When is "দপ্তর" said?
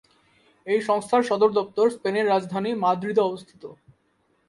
1.59-1.85